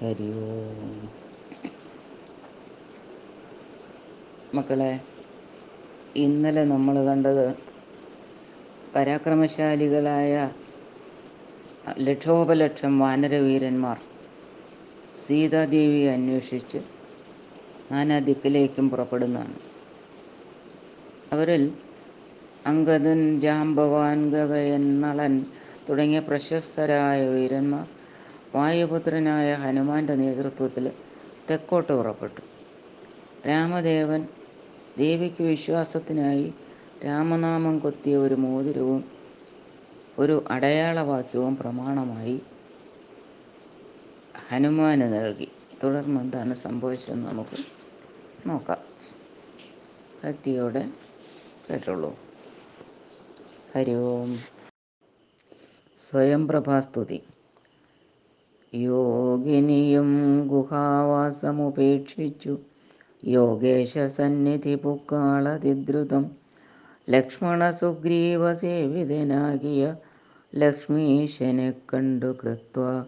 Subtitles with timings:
[0.00, 1.10] ഹരി ഓം.
[4.54, 5.00] മക്കളെ
[6.16, 7.56] ഇന്നലെ നമ്മൾ കണ്ടത്
[8.94, 10.50] പരാക്രമശാലികളായ
[11.98, 13.98] ലക്ഷോപലക്ഷം വാനരവീരന്മാർ
[15.26, 16.78] സീതാദേവിയെ അന്വേഷിച്ച്
[17.92, 19.56] നാനാ ദിക്കിലേക്കും പുറപ്പെടുന്നതാണ്.
[21.32, 21.72] അവരിൽ
[22.66, 25.46] അങ്കദൻ ജാംബവാൻ ഗവയൻ നളൻ
[25.88, 27.86] തുടങ്ങിയ പ്രശസ്തരായ വീരന്മാർ
[28.54, 30.92] വായുപുത്രനായ ഹനുമാന്റെ നേതൃത്വത്തിൽ
[31.50, 32.40] തെക്കോട്ട് പുറപ്പെട്ടു.
[33.48, 34.28] രാമദേവൻ
[34.98, 36.54] ദേവിക്ക് വിശ്വാസത്തിനായി
[37.04, 39.04] രാമനാമം കൊത്തിയ ഒരു മോതിരവും
[40.18, 42.42] ഒരു അടയാളവാക്യവും പ്രമാണമായി
[44.48, 45.48] ഹനുമാന് നൽകി.
[45.84, 47.58] തുടർന്ന് എന്താണ് സംഭവിച്ചതെന്ന് നമുക്ക്
[48.48, 48.82] നോക്കാം.
[50.24, 50.84] ഭക്തിയോടെ
[51.70, 52.18] കേട്ടുള്ളൂ
[53.74, 54.38] ഹരി ഓം.
[55.98, 57.20] സ്വയം പ്രഭാസ്തുതി
[58.74, 62.58] യോഗിനിയും ഗുഹാവാസമുപേക്ഷിച്ചു.
[63.24, 66.30] യോഗേശ സന്നിധി പുക്കാളതിദ്രുതം
[67.10, 69.94] ലക്ഷ്മണ സുഗ്രീവ സേവിതനാകിയ
[70.54, 73.04] ലക്ഷ്മീശനെ കണ്ടു കൃത്വ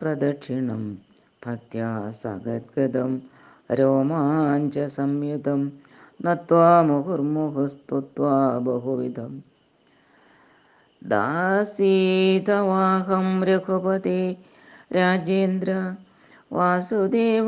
[0.00, 0.98] പ്രദക്ഷിണം.
[1.46, 3.22] ഭക്ത്യാ സഗദ്ഗതം
[3.74, 5.72] രോമാഞ്ച സംയുതം
[6.22, 9.42] നത്വാ മുഹുർമുഹുസ്തുത്വാ ബഹുവിധം.
[11.04, 14.36] ദാസീതവാഹം രഘുപതി
[14.90, 15.94] രാജേന്ദ്ര
[16.52, 17.46] വാസുദേവ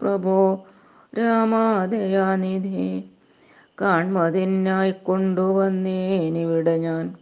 [0.00, 0.64] പ്രഭോ
[1.18, 3.04] രാമാദയാനിധി.
[3.80, 7.14] കാൺമതിനായി കൊണ്ടുവന്നേനിവിടെ ഞാൻ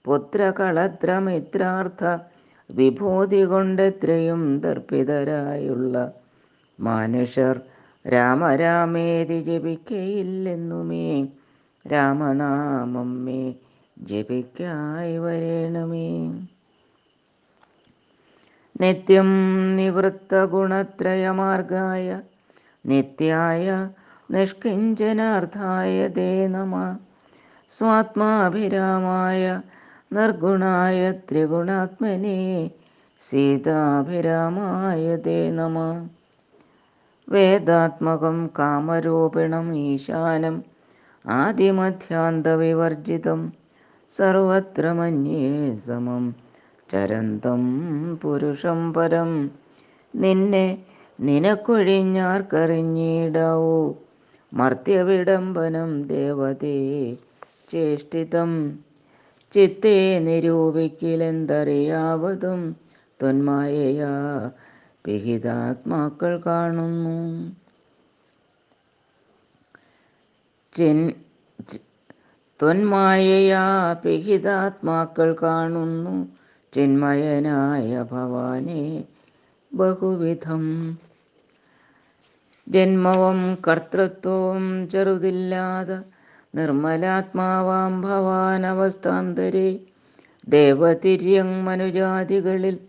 [0.05, 2.17] പുത്രകളത്രമിത്രാർത്ഥ
[2.71, 6.11] വിഭൂതി കൊണ്ടെത്രയും ദർപ്പിതരായുള്ള
[6.79, 7.61] മനുഷ്യർ
[8.07, 11.27] രാമരാമേതി ജപിക്കയില്ലെന്നുമേ
[11.91, 13.53] രാമനാമം മേ
[14.03, 16.31] ജപിക്കായി വരേണമേ.
[18.81, 19.27] നിത്യം
[19.75, 22.21] നിവൃത്തഗുണത്രയമാർഗായ
[22.85, 23.89] നിത്യായ
[24.31, 26.97] നിഷ്കിഞ്ചനാർത്ഥായ ദേ നമ.
[27.69, 29.61] സ്വാത്മാഭിരാമായ
[30.13, 32.71] നിർഗുണായ ത്രിഗുണാത്മനെ
[33.21, 36.07] സീതാഭിരാമായ ദേ നമ.
[37.29, 40.63] വേദാത്മകം കാമരൂപിണം ഈശാനം
[41.25, 43.53] ആദിമധ്യാന്തവിവർജിതം
[44.11, 46.44] സർവത്ര മന്യേ സമം.
[46.91, 49.51] ചരന്തം പുരുഷം പരം.
[50.15, 50.77] നിന്നെ
[51.19, 53.93] നിനക്കൊഴിഞ്ഞാർക്കറിഞ്ഞിടാവൂ.
[54.53, 57.17] മർത്യവിടംബനം ദേവതേ
[57.69, 58.79] ചേഷ്ടിതം.
[59.51, 62.75] ചിത്തെ നിരൂപിക്കിലെന്തറിയാവതും.
[63.23, 64.51] തൊന്മായയാ
[65.05, 67.55] പിഹിതാത്മാക്കൾ കാണുന്നു.
[70.73, 71.13] ചിൻ
[72.61, 76.44] ത്വന്മായയാ പിഹിതാത്മാക്കൾ കാണുന്നു.
[76.75, 79.03] ചിന്മയനായ ഭവാനി
[79.73, 80.97] ബഹുവിധം.
[82.69, 85.99] ജന്മവും കർത്തൃത്വവും ചെറുതില്ലാതെ
[86.55, 89.79] നിർമ്മലാത്മാവാം ഭവാനവസ്ഥാന്തരെ.
[90.49, 92.79] ദേവതിര്യങ് മനുജാതികളിൽ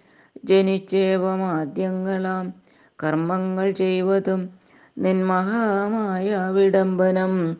[0.44, 2.54] ജനിച്ചേവമാദ്യങ്ങളാം
[3.02, 4.50] കർമ്മങ്ങൾ ചെയ്വതും
[4.98, 7.56] നിന്മഹാമായ വിടംബനം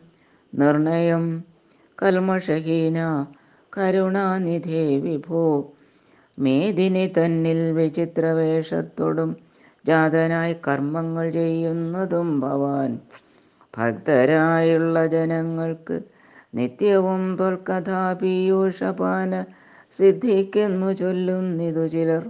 [0.53, 1.43] നിർണയം
[2.03, 3.25] കൽമഷഹീന
[3.77, 5.73] കരുണാനിധേ വിഭോ.
[6.37, 9.29] മേദിനി തന്നിൽ വിചിത്രവേഷത്തോടും
[9.85, 12.91] ജാതനായി കർമ്മങ്ങൾ ചെയ്യുന്നതും ഭവാൻ.
[13.73, 15.95] ഭക്തരായുള്ള ജനങ്ങൾക്ക്
[16.53, 19.31] നിത്യവും തൊൽക്കഥാപീയൂഷപാന
[19.93, 22.23] സിദ്ധിക്കെന്നു ചൊല്ലുന്നിതു ചിലർ.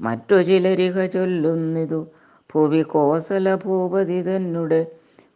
[0.00, 2.00] മറ്റു ചിലരിക ചൊല്ലുന്നിതു
[2.50, 4.80] ഭൂവി കോസല ഭൂപതി തന്നെ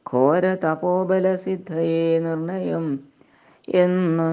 [0.06, 2.84] ഘോര തപോബല സിദ്ധയെ നിർണയം
[3.78, 4.28] എന്ന്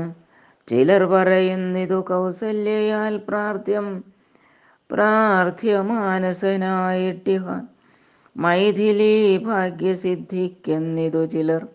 [0.67, 4.03] ചിലർ പറയുന്നിതു കൗസല്യയാൽ പ്രാർത്ഥ്യം
[4.89, 7.45] പ്രാർത്ഥ്യ മാനസനായിട്ടിഹ
[8.35, 9.11] മൈഥിലി
[9.45, 11.67] ഭാഗ്യസിദ്ധിക്കെന്നിതു ചിലർ.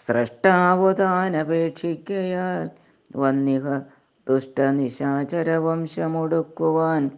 [0.00, 2.70] സ്രഷ്ടാവു താനപേക്ഷിക്കയാൽ
[3.10, 3.80] വന്നിഹ
[4.26, 7.10] ദുഷ്ടനിശാചരവംശമൊടുക്കുവാൻ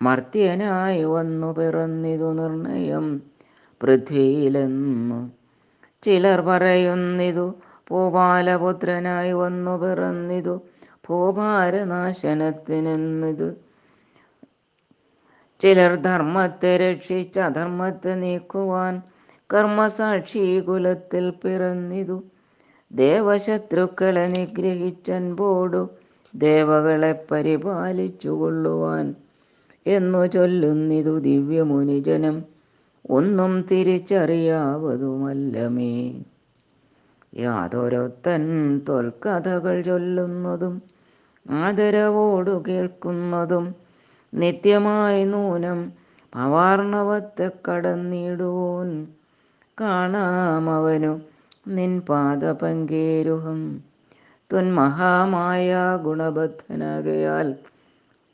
[0.00, 3.22] മർത്യനായി വന്നു പിറന്നിതു നിർണയം
[3.80, 5.30] പൃഥ്വിയിലെന്നു
[6.02, 10.60] ചിലർ പറയുന്നിതു ഭൂപാലപുത്രനായി വന്നു പിറന്നിതു.
[11.08, 13.50] ഭൂഭാരനാശനത്തിനെന്നിതു
[15.60, 19.02] ചിലർ ധർമ്മത്തെ രക്ഷിച്ച് അധർമ്മത്തെ നീക്കുവാൻ
[19.52, 22.24] കർമ്മസാക്ഷി കുലത്തിൽ പിറന്നിതു.
[22.92, 25.88] ദേവശത്രുക്കളെ നിഗ്രഹിച്ചൻപോടു
[26.34, 29.14] ദേവകളെ പരിപാലിച്ചു കൊള്ളുവാൻ
[29.86, 32.42] എന്നു ചൊല്ലുന്നിതു ദിവ്യമുനിജനം.
[33.10, 36.24] ഒന്നും തിരിച്ചറിയാവതുമല്ലമേ.
[37.36, 38.42] യാതൊരൊത്തൻ
[38.88, 40.74] തൊൽക്കഥകൾ ചൊല്ലുന്നതും
[41.50, 43.66] ആദരവോടു കേൾക്കുന്നതും
[44.34, 45.80] നിത്യമായി നൂനം
[46.32, 48.90] പവാർണവത്തെ കടന്നിടുവോൻ
[49.80, 51.12] കാണാമവനു
[51.68, 53.60] നിൻ പാദപങ്കേരുഹം.
[54.74, 55.70] മഹാമായ
[56.02, 57.48] ഗുണബദ്ധനാകയാൽ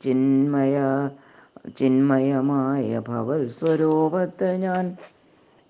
[0.01, 0.75] ചിന്മയ
[1.77, 4.85] ചിന്മയമായ ഭവൽ സ്വരൂപത്തെ ഞാൻ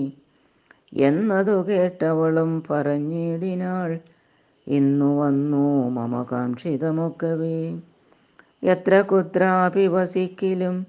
[1.06, 3.90] എന്നതു കേട്ടവളും പറഞ്ഞിടിനാൾ
[4.66, 7.58] ഇന്നു വന്നു മമ കാക്ഷിതമൊക്കവേ.
[8.62, 10.86] എത്ര കുത്രാപി വസിക്കിലും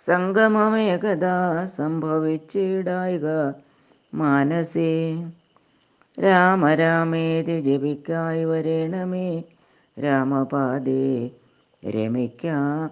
[0.00, 3.52] സംഗമമേകഥാ സംഭവിച്ചിടായിക
[4.14, 5.24] മാനസേ.
[6.20, 9.44] രാമരാമേതി ജപിക്കായി വരേണമേ
[9.96, 11.30] രാമപാദേ.
[11.82, 12.88] രമിക്കാ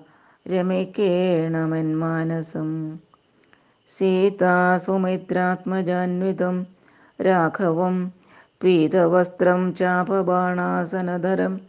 [0.47, 2.99] രമിക്കേണമെൻ മാനസം.
[3.91, 6.67] സീതാസുമിത്രാത്മജാന്വിതം
[7.19, 8.13] രാഘവം
[8.63, 11.61] പീതവസ്ത്രം ചാപബാണാസനധരം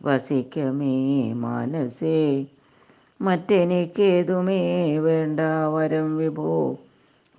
[0.00, 2.46] വസിക്കമേ മാനസേ
[3.20, 5.40] മറ്റെനിക്കേതുമേ വേണ്ട
[5.74, 6.78] വരം വിഭോ.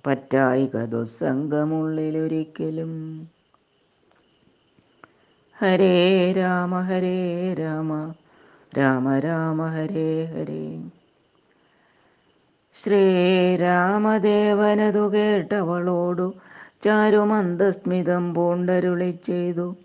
[0.06, 3.28] പറ്റായിക ദുസ്സംഗമുള്ളിലൊരിക്കലും.
[5.60, 8.14] ഹരേ രാമ ഹരേ രാമ
[8.78, 10.90] രാമ രാമ ഹരേ ഹരേ.
[12.76, 16.34] ശ്രീരാമദേവനതു കേട്ടവളോടു
[16.82, 19.76] ചാരുമന്ദസ്മിതം പൂണ്ടരുളി ചെയ്തു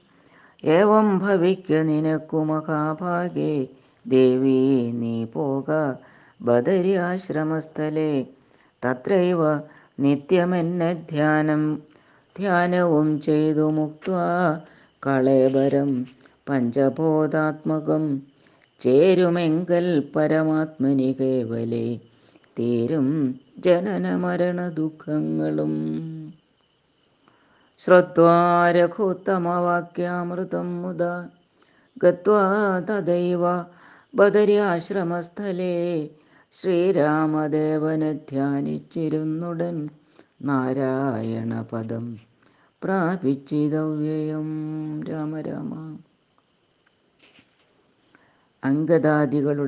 [0.64, 3.68] ഏവം ഭവിക്ക നിനക്കു മഹാഭാഗേ
[4.08, 5.96] ദേവി നീ പോക
[6.42, 8.26] ബദരി ആശ്രമസ്ഥലേ
[8.86, 9.42] തത്രൈവ
[10.00, 11.64] നിത്യമെന്നെ ധ്യാനം.
[12.36, 14.10] ധ്യാനവും ചെയ്തു മുക്ത
[15.04, 16.08] കളേബരം
[16.50, 18.04] പഞ്ചബോധാത്മകം.
[18.80, 22.00] ചേരുമെങ്കൽ പരമാത്മനി കേവലേ.
[22.60, 23.08] തീരും
[23.60, 25.74] ജനന മരണ ദുഃഖങ്ങളും
[27.80, 28.36] ശ്രുത്വാ
[30.82, 31.04] മുത
[32.04, 32.44] ഗത്വാ
[32.90, 33.44] തദൈവ
[34.16, 36.10] ബദര്യാശ്രമസ്ഥലേ.
[36.52, 39.90] ശ്രീരാമദേവനെ ധ്യാനിച്ചിരുന്നുടൻ
[40.42, 42.20] നാരായണപദം
[42.84, 44.50] പ്രാപിച്ചിതവ്യയം.
[45.04, 45.98] രാമ രാമ.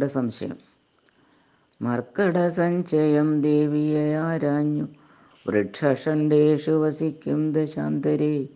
[0.05, 0.57] സംശയം.
[1.81, 4.87] മർക്കട സഞ്ചയം ദേവിയെ ആരാഞ്ഞു.
[5.47, 8.47] വൃക്ഷഷണ്ടേഷു വസിക്കും ദശാന്തരേ.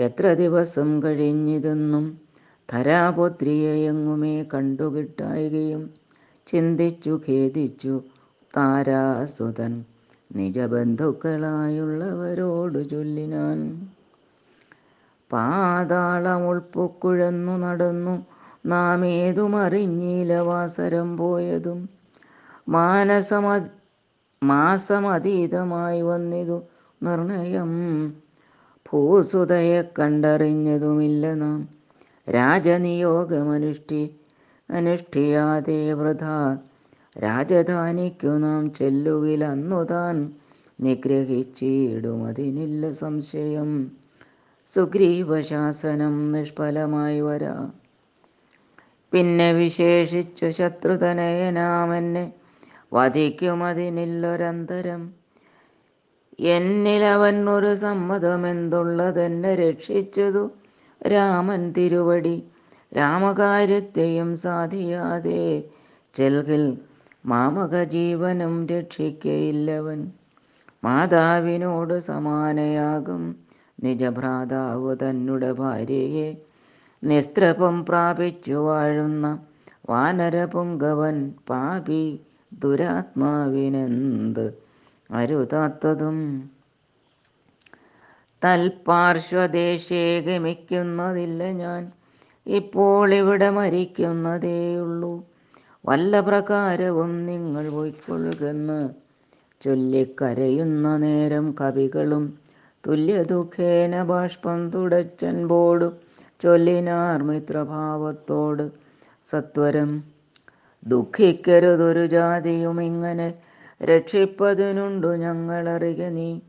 [0.00, 2.29] എത്ര ദിവസം കഴിഞ്ഞിതെന്നും
[2.70, 5.90] ധരാപുത്രിയെ എങ്ങുമേ കണ്ടുകിട്ടായികയും
[6.46, 8.02] ചിന്തിച്ചു ഖേദിച്ചു
[8.54, 9.84] താരാസുതൻ
[10.30, 13.88] നിജബന്ധുക്കളായുള്ളവരോടു ചൊല്ലിനാൻ
[15.30, 18.26] പാതാളം ഉൾപ്പൊക്കുഴന്നു നടന്നു
[18.66, 21.88] നാം ഏതുമറിഞ്ഞീല വാസരം പോയതും
[22.68, 23.68] മാനസമ
[24.42, 26.62] മാസമതീതമായി വന്നിതു
[27.00, 28.12] നിർണയം.
[28.86, 31.79] ഭൂസുതയെ കണ്ടറിഞ്ഞതുമില്ല നാം.
[32.30, 34.10] രാജനിയോഗമനുഷ്ഠി
[34.68, 36.24] അനുഷ്ഠിയാതെ വൃഥ.
[37.16, 40.32] രാജധാനിക്കു നാം ചെല്ലുകിൽ അന്നു താൻ
[40.80, 43.92] നിഗ്രഹിച്ചിടും അതിനില്ല സംശയം.
[44.68, 47.70] സുഗ്രീവശാസനം നിഷ്ഫലമായി വരാ.
[49.12, 52.32] പിന്നെ വിശേഷിച്ചു ശത്രുതനയനാമെന്നെ
[52.92, 55.14] വധിക്കുമതിനില്ലൊരന്തരം.
[56.52, 60.50] എന്നിലവൻ ഒരു സമ്മതമെന്തുള്ളതെന്നെ രക്ഷിച്ചതു
[61.06, 62.42] രാമൻ തിരുവടി.
[62.96, 65.64] രാമകാര്യത്തെയും സാധിയാതെ
[66.14, 66.78] ചെൽകിൽ
[67.26, 70.10] മാമക ജീവനും രക്ഷിക്കയില്ലവൻ.
[70.84, 73.36] മാതാവിനോട് സമാനയാകും
[73.82, 76.36] നിജഭ്രാതാവ് തന്നുടെ ഭാര്യയെ.
[77.04, 79.38] നിസ്ത്രപം പ്രാപിച്ചു വാഴുന്ന
[79.90, 82.20] വാനരപുങ്കവൻ പാപി
[82.52, 84.46] ദുരാത്മാവിനെന്ത്
[85.10, 86.18] അരുതാത്തതും
[88.44, 91.92] തൽപാർശ്വദേശേ ഗമിക്കുന്നതില്ല ഞാൻ.
[92.46, 95.24] ഇപ്പോൾ ഇവിടെ മരിക്കുന്നതേയുള്ളൂ
[95.86, 98.88] വല്ല പ്രകാരവും നിങ്ങൾ പോയിക്കൊള്ളുകെന്ന്
[99.60, 102.24] ചൊല്ലിക്കരയുന്ന നേരം കവികളും
[102.86, 105.96] തുല്യദുഃഖേന ബാഷ്പം തുടച്ചൻ ബോർഡും
[106.40, 108.70] ചൊല്ലിനാർ മിത്രഭാവത്തോട്
[109.22, 110.04] സത്വരം.
[110.86, 113.34] ദുഃഖിക്കരുതൊരു ജാതിയും ഇങ്ങനെ
[113.82, 116.40] രക്ഷിപ്പതിനുണ്ടു ഞങ്ങളറിക നീ.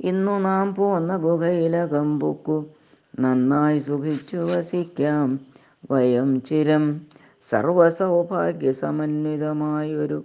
[0.00, 2.66] ഇന്നു നാം പോന്ന ഗുഹയിലകം പൊക്കു.
[3.20, 5.40] നന്നായി സുഖിച്ചു വസിക്കാം.
[5.90, 7.00] വയം ചിരം
[7.40, 10.24] സർവസൗഭാഗ്യ സമന്വിതമായൊരു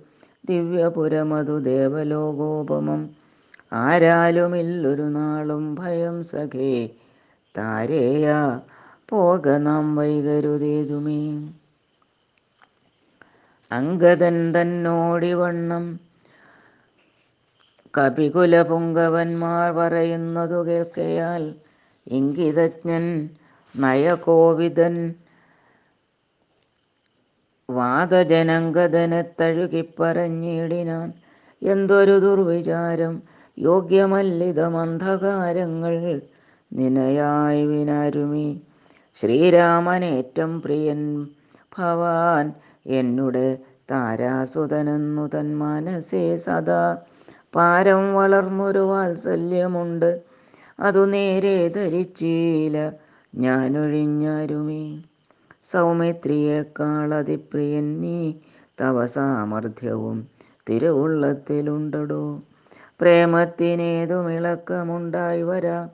[0.49, 3.09] ദിവ്യപുരമതു ദേവലോകോപമം.
[3.73, 6.89] ആരാലുമില്ലൊരു നാളും ഭയം സഖേ.
[7.57, 8.59] താരേയ
[9.09, 11.49] പോക നാം വൈകരുതേതുമേ.
[13.71, 16.04] അങ്കദൻ തന്നോടിവണ്ണം
[17.97, 21.55] കപികുലപുങ്കവന്മാർ പറയുന്നതു കേൾക്കയാൽ
[22.07, 23.29] ഇംഗിതജ്ഞൻ
[23.75, 25.13] നയകോവിതൻ
[27.69, 31.13] വാദജനങ്കദനെ തഴുകിപ്പറഞ്ഞിടിനാൻ
[31.61, 33.23] എന്തൊരു ദുർവിചാരം.
[33.59, 36.21] യോഗ്യമല്ലിതമന്ധകാരങ്ങൾ
[36.73, 38.61] നിനയായി വിനാരുമി.
[39.15, 41.27] ശ്രീരാമനേറ്റം പ്രിയൻ
[41.77, 42.53] ഭവാൻ.
[42.87, 43.57] എന്നുടെ
[43.91, 46.97] താരാസുതനെന്നു തൻ മനസ്സേ സദാ
[47.55, 50.21] പാരം വളർന്നൊരു വാത്സല്യമുണ്ട്.
[50.79, 52.91] അതു നേരെ ധരിച്ചീല
[53.35, 55.03] ഞാനൊഴിഞ്ഞാരുമേ.
[55.63, 58.33] സൗമിത്രിയേക്കാൾ അതിപ്രിയൻ നീ
[58.81, 60.27] തവ സാമർഥ്യവും
[60.69, 62.39] തിരുവുള്ളത്തിലുണ്ടടോ.
[63.01, 65.89] പ്രേമത്തിനേതും ഇളക്കമുണ്ടായി വരാ.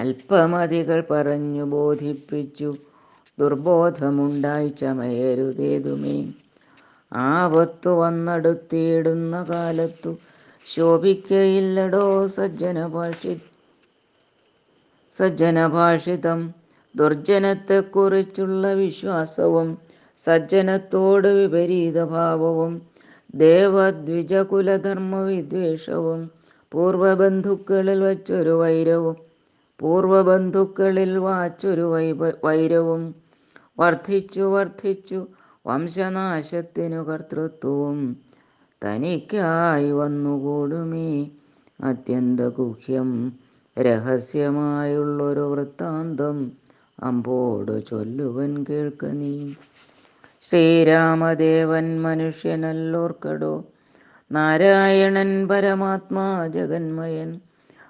[0.00, 2.76] അല്പമതികൾ പറഞ്ഞു ബോധിപ്പിച്ചു.
[3.38, 6.32] ദുർബോധമുണ്ടായി ചമയരുതേതുമേ.
[7.12, 10.16] ആപത്തു വന്നടുത്തിയിടുന്ന കാലത്തു
[10.66, 13.40] ശോഭിക്കയില്ലടോ സജ്ജന സജ്ജനഭാഷി
[15.16, 16.40] സജ്ജനഭാഷിതം.
[16.94, 19.68] ദുർജനത്തെക്കുറിച്ചുള്ള വിശ്വാസവും
[20.18, 22.72] സജ്ജനത്തോട് വിപരീത ഭാവവും
[23.34, 26.20] ദേവദ്വിജകുലധർമ്മ വിദ്വേഷവും
[26.72, 29.16] പൂർവബന്ധുക്കളിൽ വച്ചൊരു വൈരവും
[29.80, 31.86] പൂർവബന്ധുക്കളിൽ വാച്ചൊരു
[32.44, 33.02] വൈരവും
[33.78, 35.18] വർദ്ധിച്ചു വർദ്ധിച്ചു
[35.66, 37.98] വംശനാശത്തിനു കർത്തൃത്വവും
[38.82, 41.08] തനിക്കായി വന്നുകൂടുമീ
[41.80, 43.08] അത്യന്തഗുഹ്യം.
[43.78, 46.52] രഹസ്യമായുള്ളൊരു വൃത്താന്തം
[47.02, 49.54] അമ്പോട് ചൊല്ലുവൻ കേൾക്ക നീ.
[50.42, 53.64] ശ്രീരാമദേവൻ മനുഷ്യനല്ലോർക്കടോ.
[54.32, 57.40] നാരായണൻ പരമാത്മാ ജഗന്മയൻ.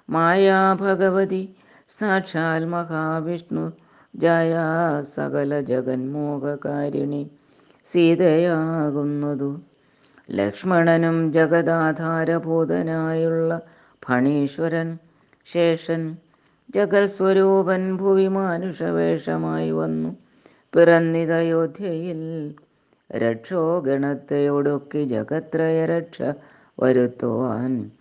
[0.09, 1.55] മായാ ഭഗവതി
[1.89, 3.73] സാക്ഷാൽ മഹാവിഷ്ണു.
[4.15, 4.57] ജയ
[5.01, 7.29] സകല ജഗന്മോഹകാരിണി.
[7.85, 9.59] സീതയാകുന്നതു
[10.31, 13.61] ലക്ഷ്മണനും ജഗദാധാരഭൂതനായുള്ള
[14.05, 14.97] ഫണീശ്വരൻ
[15.47, 16.17] ശേഷൻ
[16.75, 20.15] ജഗൽ സ്വരൂപൻ ഭുവി മാനുഷവേഷമായി വന്നു.
[20.75, 22.53] പിറന്നിതയോധ്യയിൽ
[23.09, 26.21] രക്ഷോ ഗണത്തെയൊടുക്കി ജഗത്രയ രക്ഷ
[26.79, 27.91] വരുത്തുവാൻ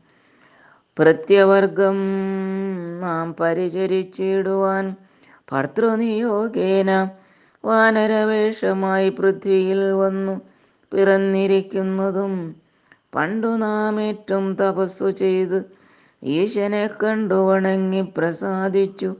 [0.99, 1.97] പ്രത്യവർഗം
[3.01, 4.97] നാം പരിചരിച്ചിടുവാൻ.
[5.53, 7.09] ഭർത്തൃനിയോഗേന
[7.65, 10.41] വാനരവേഷമായി പൃഥ്വിയിൽ വന്നു
[10.93, 12.57] പിറന്നിരിക്കുന്നതും
[13.15, 15.65] പണ്ടു നാം ഏറ്റവും തപസ്സു ചെയ്ത്
[16.23, 19.17] ഈശനെ കണ്ടു വണങ്ങി പ്രസാദിച്ചു.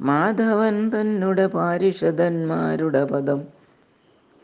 [0.00, 3.57] മാധവൻ തന്നുടെ പാരിഷദന്മാരുടെ പദം.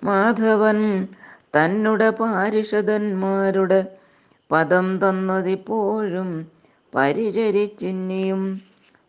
[0.05, 1.09] മാധവൻ
[1.57, 3.87] തന്നുടെ പാരിഷദന്മാരുടെ
[4.51, 6.49] പദം തന്നതിപ്പോഴും
[6.93, 8.61] പരിചരിച്ചിന്നിയും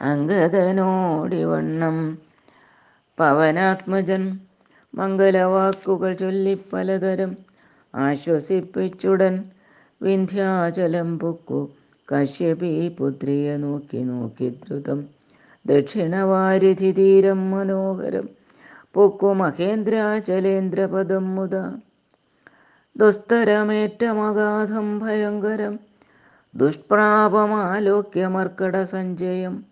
[0.00, 2.18] അങ്കദനോടിവണ്ണം
[3.18, 4.40] പവനാത്മജൻ
[4.94, 7.36] മംഗലവാക്കുകൾ ചൊല്ലി പലതരം
[7.94, 9.53] ആശ്വസിപ്പിച്ചുടൻ
[10.00, 11.70] വിന്ധ്യാചലം പൊക്കു.
[12.08, 15.08] കശ്യപി പുത്രിയെ നോക്കി നോക്കി ദ്രുതം.
[15.66, 18.28] ദക്ഷിണവാരിധി തീരം മനോഹരം.
[18.94, 21.74] പൊക്കു മഹേന്ദ്രാചലേന്ദ്രപദം മുത.
[22.96, 25.78] ദുസ്തരമേറ്റമഗാധം ഭയങ്കരം.
[26.54, 29.64] ദുഷ്പ്രാപമാലോക്യമർക്കട സഞ്ജയം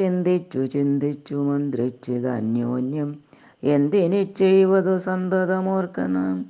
[0.00, 3.18] ചിന്തിച്ചു ചിന്തിച്ചു മന്ത്രിച്ചത് അന്യോന്യം.
[3.62, 6.46] എന്തിനി ചെയ്വതു സന്തതമോർക്കണം?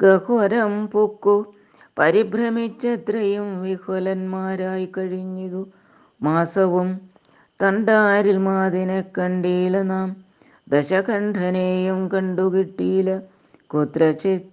[0.00, 1.54] ഗഹോരം പൊക്കു.
[1.98, 5.68] പരിഭ്രമിച്ചത്രയും വിഹുലന്മാരായി കഴിഞ്ഞിതു.
[6.22, 7.00] മാസവും
[7.62, 10.16] തണ്ടാരിൽ മാതിനെ കണ്ടീല നാം.
[10.68, 13.20] ദശകണ്ഠനെയും കണ്ടുകിട്ടീല
[13.74, 14.48] കുത്രചിത്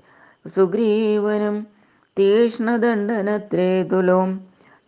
[0.50, 1.68] സുഗ്രീവനും
[2.20, 4.30] തീഷ്ണദണ്ഡനത്രേ തുലോം.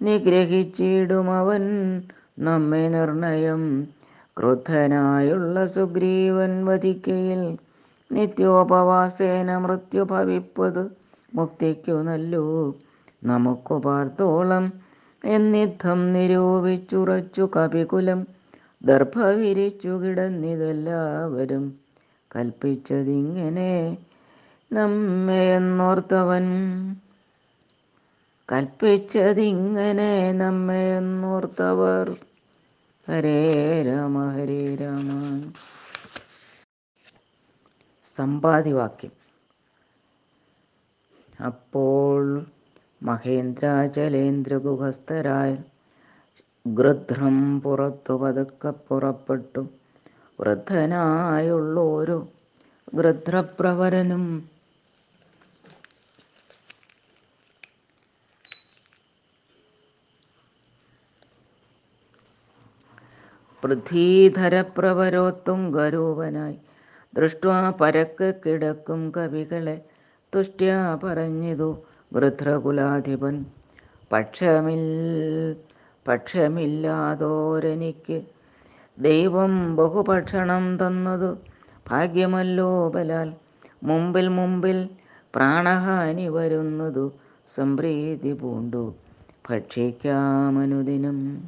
[0.02, 1.64] നിഗ്രഹിച്ചിടും അവൻ
[2.38, 3.62] നമ്മെ നിർണയം.
[4.38, 7.42] ക്രുദ്ധനായുള്ള സുഗ്രീവൻ വധിക്കയിൽ
[8.12, 10.82] നിത്യോപവാസേന മൃത്യു ഭവിപ്പത്
[11.34, 12.44] മുക്തിക്കു നല്ലു.
[13.24, 14.66] നമുക്കു പാർത്തോളം
[15.24, 18.20] എന്നിദ്ധം നിരൂപിച്ചുറച്ചു കപികുലം
[18.82, 21.64] ദർഭവിരിച്ചു കിടന്നിതെല്ലാവരും
[22.32, 23.72] കൽപ്പിച്ചതിങ്ങനെ
[24.72, 26.46] നമ്മെയെന്നോർത്തവൻ
[28.50, 32.18] കൽപ്പിച്ചതിങ്ങനെ നമ്മെ എന്നോർത്തവർ.
[33.08, 35.42] ഹരേ രാമ ഹരേ രാമ.
[38.06, 39.12] സമ്പാദിവാക്യം
[41.46, 42.46] അപ്പോൾ
[43.02, 45.58] മഹേന്ദ്രാചലേന്ദ്രഗുഹസ്ഥരായ
[46.68, 49.68] ഗൃധ്രം പുറത്തു പതുക്കെ പുറപ്പെട്ടു.
[50.40, 52.28] വൃദ്ധനായുള്ളൊരു
[52.94, 54.50] ഗൃധ്രപ്രവരനും
[63.64, 66.58] പൃഥ്വീധരപ്രവരോത്തുങ്കരൂപനായി
[67.14, 69.82] ദൃഷ്ട്വാ പരക്കെ കിടക്കും കവികളെ
[70.34, 71.78] തുഷ്ട്യാ പറഞ്ഞിതു
[72.14, 73.46] വൃദ്ധകുലാധിപൻ.
[74.12, 74.86] പക്ഷമിൽ
[76.08, 78.22] പക്ഷമില്ലാതോരെനിക്ക്
[78.98, 81.38] ദൈവം ബഹുഭക്ഷണം തന്നതു
[81.90, 83.34] ഭാഗ്യമല്ലോ ബലാൽ.
[83.84, 84.90] മുമ്പിൽ മുമ്പിൽ
[85.36, 87.12] പ്രാണഹാനി വരുന്നതു
[87.56, 88.94] സംപ്രീതി പൂണ്ടു
[89.50, 91.42] ഭക്ഷിക്കാമനുദിനം.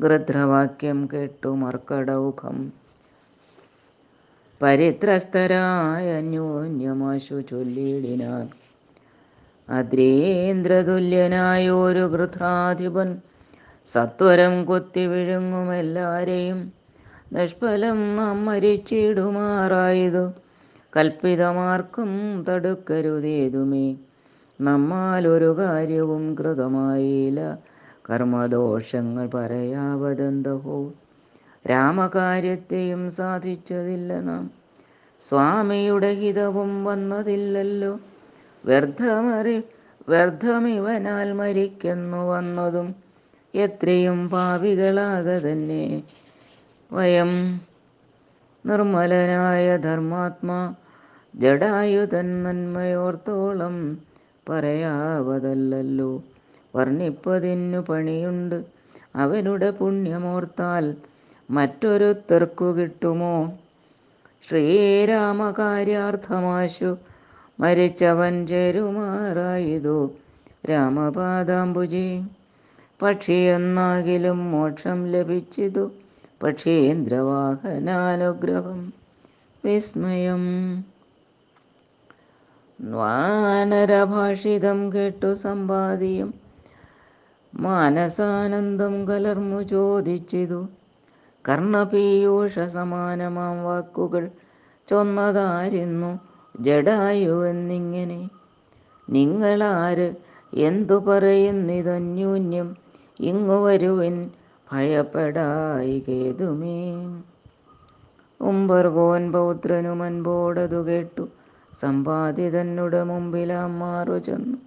[0.00, 2.72] ഗൃധ്രവാക്യം കേട്ടു മർക്കടൗഖം
[4.62, 8.48] പരിത്രസ്തരായ അന്യോന്യമാശു ചൊല്ലിയിടിനാൻ.
[9.68, 13.20] അദ്രീന്ദ്രതുല്യനായൊരു ഗൃധ്രാധിപൻ
[13.86, 16.72] സത്വരം കൊത്തി വിഴുങ്ങും എല്ലാരെയും.
[17.32, 20.32] നിഷ്ഫലം നാം മരിച്ചിടുമാറായതു
[20.96, 23.96] കൽപ്പിതമാർക്കും തടുക്കരുതേതുമേ.
[24.60, 27.58] നമ്മാൽ ഒരു കാര്യവും കൃതമായില്ല.
[28.10, 30.92] കർമ്മദോഷങ്ങൾ പറയാവതെന്തഹോ?
[31.70, 34.50] രാമകാര്യത്തെയും സാധിച്ചതില്ല നാം.
[35.28, 38.00] സ്വാമിയുടെ ഹിതവും വന്നതില്ലല്ലോ.
[38.64, 39.62] വ്യർത്ഥമറി
[40.08, 42.94] വ്യർത്ഥമിവനാൽ മരിക്കുന്നു വന്നതും
[43.54, 46.02] എത്രയും പാവികളാകെ തന്നെ
[46.92, 47.60] വയം
[48.66, 50.74] നിർമ്മലനായ ധർമാത്മാ
[51.36, 53.98] ജഡായുധൻ നന്മയോർത്തോളം
[54.48, 56.22] പറയാവതല്ലോ
[56.74, 58.64] വർണിപ്പതിനു പണിയുണ്ട്.
[59.16, 60.94] അവനുടെ പുണ്യമോർത്താൽ
[61.50, 63.52] മറ്റൊരുത്തർക്കു കിട്ടുമോ?
[64.48, 66.96] ശ്രീരാമകാര്യാർത്ഥമാശു
[67.60, 70.10] മരിച്ചവൻ ചേരുമാറായതു.
[70.70, 72.24] രാമപാദാംബുജി
[73.02, 75.90] പക്ഷിയെന്നാകിലും മോക്ഷം ലഭിച്ചതു.
[76.42, 78.92] പക്ഷീന്ദ്രവാഹനാനുഗ്രഹം
[79.64, 80.44] വിസ്മയം.
[82.80, 86.45] വാനരഭാഷിതം കേട്ടു സമ്പാദിയും.
[87.60, 90.68] മാനസാനന്ദം കലർന്നു ചോദിച്ചിതു.
[91.48, 94.30] കർണപീയൂഷ സമാനമാം വാക്കുകൾ
[94.88, 96.10] ചൊന്നതായിരുന്നു
[96.60, 98.20] ജഡായുവെന്നിങ്ങനെ.
[99.10, 100.08] നിങ്ങളാര്
[100.54, 102.76] എന്തു പറയുന്നിതന്യൂന്യം
[103.20, 104.30] ഇങ്ങു വരുവിൻ
[104.72, 106.78] ഭയപ്പെടായി കേതുമേ
[108.40, 111.28] ഉംബർഗോൻ പൗത്രനും അൻപോടതു കേട്ടു.
[111.82, 114.58] സമ്പാദിതനുടെ മുമ്പിലാം മാറു ചെന്നു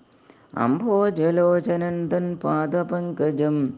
[0.54, 3.74] അംഭോജലോചനൻ തൻ പാദപങ്കജം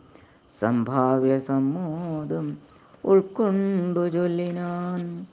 [0.60, 2.57] സംഭാവ്യ സമ്മോദം
[3.05, 5.25] ഉൾക്കൊണ്ടു ചൊല്ലിനാൻ.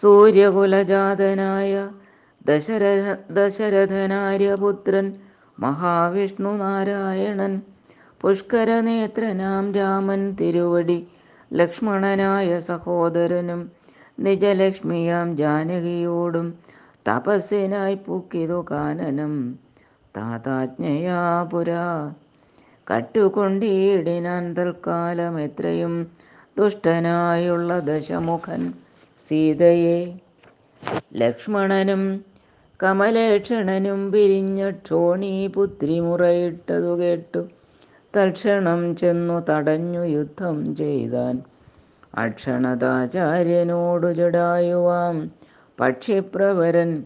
[0.00, 1.90] സൂര്യകുലജാതനായ
[2.46, 5.06] ദശരഥ ദശരഥനാര്യപുത്രൻ
[5.60, 7.62] മഹാവിഷ്ണു നാരായണൻ
[8.20, 10.98] പുഷ്കരനേത്രനാം രാമൻ തിരുവടി
[11.52, 13.60] ലക്ഷ്മണനായ സഹോദരനും
[14.20, 16.46] നിജലക്ഷ്മിയാം ജാനകിയോടും
[17.08, 19.34] തപസ്സിനായി പൂക്കിതു കാനനം.
[20.16, 22.14] താതാജ്ഞയാ പുരാ.
[22.94, 26.10] കട്ടുകൊണ്ടിടിനാൻ തൽക്കാലം എത്രയും
[26.58, 28.72] ദുഷ്ടനായുള്ള ദശമുഖൻ
[29.18, 30.20] സീതയെ.
[31.14, 32.24] ലക്ഷ്മണനും
[32.82, 37.48] കമലേക്ഷണനും പിരിഞ്ഞ ക്ഷോണി പുത്രി മുറയിട്ടതു കേട്ടു.
[38.16, 41.42] തൽക്ഷണം ചെന്നു തടഞ്ഞു യുദ്ധം ചെയ്താൻ.
[42.14, 45.30] അക്ഷണതാചാര്യനോടു ജടായുവാം
[45.80, 47.04] പക്ഷിപ്രവരൻ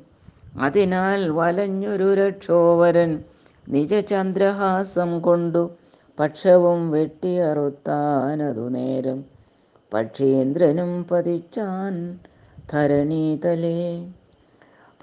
[0.57, 3.25] അതിനാൽ വലഞ്ഞൊരു രക്ഷോവരൻ
[3.69, 5.71] നിജചന്ദ്രഹാസം കൊണ്ടു
[6.21, 9.25] പക്ഷവും വെട്ടിയറുത്താനതു നേരം.
[9.95, 12.19] പക്ഷേന്ദ്രനും പതിച്ചാൻ
[12.73, 14.13] ധരണീതലേ.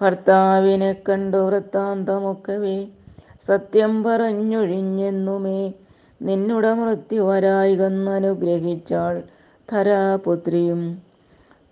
[0.02, 2.88] ഭർത്താവിനെ കണ്ടു വൃത്താന്തമൊക്കവേ.
[3.42, 5.74] സത്യം പറഞ്ഞൊഴിഞ്ഞെന്നുമേ.
[6.22, 9.24] നിന്നുടെ മൃത്യുവരായികന്നനുഗ്രഹിച്ചാൾ
[9.72, 11.02] ധരാപുത്രിയും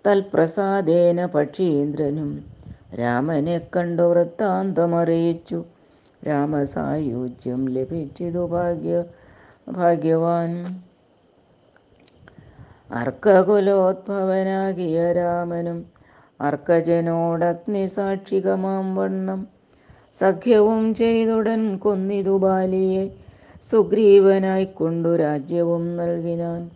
[0.06, 2.49] തൽപ്രസാദേന പക്ഷീന്ദ്രനും
[2.98, 5.64] രാമനെ കണ്ടു വൃത്താന്തമറിയിച്ചു.
[6.28, 9.04] രാമസായുജ്യം ലഭിച്ചതു ഭാഗ്യ
[9.68, 10.82] ഭാഗ്യവാൻ.
[12.94, 15.86] അർക്കകുലോദ്ഭവനാകിയ രാമനും
[16.40, 19.48] അർക്കജനോടഗ്നി സാക്ഷികമാം വണ്ണം.
[20.14, 23.10] സഖ്യവും ചെയ്തുടൻ കൊന്നിതു ബാലിയെ
[23.62, 26.70] സുഗ്രീവനായി കൊണ്ടു രാജ്യവും നൽകിനാൻ.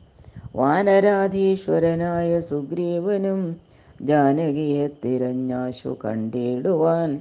[0.57, 3.57] വാനരാധീശ്വരനായ സുഗ്രീവനും
[4.03, 7.21] ജാനകിയെ തിരഞ്ഞാശു കണ്ടിടുവാൻ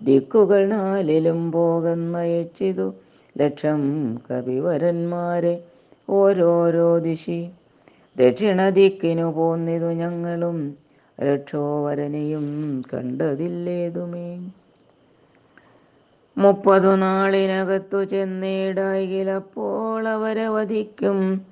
[0.00, 2.94] ദിക്കുകൾ നാലിലും പോകുന്നയച്ചിതു
[3.38, 5.64] ലക്ഷം കവിവരന്മാരെ
[6.08, 7.50] ഓരോരോ ദിശി
[8.16, 10.76] ദക്ഷിണ ദിക്കിനു പോന്നിതു ഞങ്ങളും.
[11.20, 14.50] രക്ഷോവരനെയും കണ്ടതില്ലേതുമേ?
[16.36, 21.44] മുപ്പതു നാളിനകത്തു ചെന്നേടായിലപ്പോൾ അവരെ വധിക്കും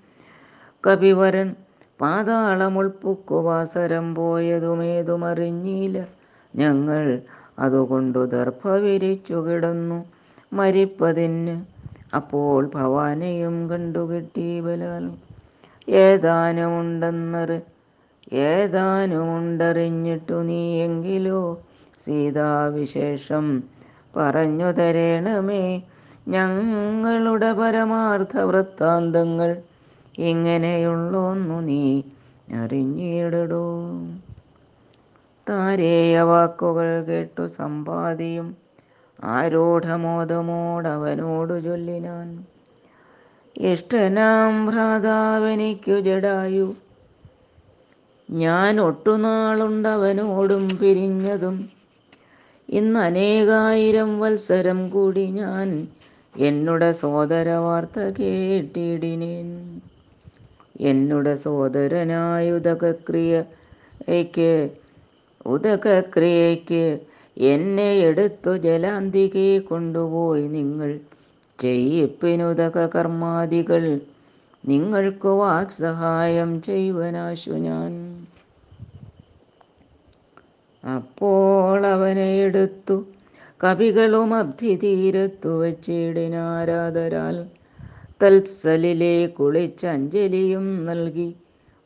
[0.87, 1.55] കപിവരൻ
[2.01, 6.07] പാതാളമുൾപ്പുക്കുവാസരം പോയതുമേതുമറിഞ്ഞില്ല.
[6.57, 7.21] ഞങ്ങൾ
[7.59, 10.05] അതുകൊണ്ടു ദർഭവിരിച്ചു കിടന്നു.
[10.53, 11.65] മരിപ്പതിന്
[12.17, 15.11] അപ്പോൾ ഭവാനെയും കണ്ടുകിട്ടി ബലാൽ.
[15.89, 17.61] ഏതാനുമുണ്ടെന്നറി
[18.33, 21.61] ഏതാനുമുണ്ടറിഞ്ഞിട്ടു നീയെങ്കിലോ
[22.05, 23.63] സീതാവിശേഷം
[24.17, 25.83] പറഞ്ഞു തരേണമേ.
[26.29, 29.57] ഞങ്ങളുടെ പരമാർത്ഥ വൃത്താന്തങ്ങൾ
[30.19, 32.03] ഇങ്ങനെയുള്ളൊന്നു നീ
[32.55, 33.91] അറിഞ്ഞിടടൂ.
[35.49, 38.57] താരേയ വാക്കുകൾ കേട്ടു സമ്പാദിയും
[39.25, 42.45] ആരൂഢമോദമോടവനോടു ചൊല്ലിനാൻ.
[43.57, 46.75] ഇഷ്ടനാം ഭ്രാതാവെനിക്കു ജടായു
[48.31, 51.69] ഞാൻ ഒട്ടുനാളുണ്ടവനോടും പിരിഞ്ഞതും
[52.69, 55.89] ഇന്ന് അനേകായിരം വത്സരം കൂടി ഞാൻ.
[56.37, 59.81] എന്നുടെ സോദര വാർത്ത കേട്ടിടിനേൻ.
[60.75, 64.71] എന്നുടെ സോദരനായ ഉദകക്രിയയ്ക്ക്
[65.47, 67.01] ഉദകക്രിയയ്ക്ക്
[67.37, 71.01] എന്നെ എടുത്തു ജലാന്തികെ കൊണ്ടുപോയി നിങ്ങൾ
[71.59, 74.01] ചെയ്യപ്പിനുതക കർമാദികൾ
[74.65, 78.25] നിങ്ങൾക്ക് വാക് സഹായം ചെയ്യുവനാശു ഞാൻ.
[80.85, 83.05] അപ്പോൾ അവനെ എടുത്തു
[83.61, 87.47] കവികളും അബ്ധി തീരത്തു വച്ചിടിനാരാധരാൽ
[88.21, 91.35] തൽസലിലെ കുളിച്ചഞ്ജലിയും നൽകി